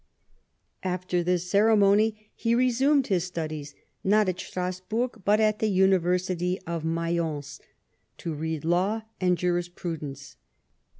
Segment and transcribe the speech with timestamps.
[0.81, 6.83] After this ceremony he resumed his studies, not at Strasburg, but at the University of
[6.83, 7.59] Mayence,
[8.17, 10.37] to read law and jurisr prudence.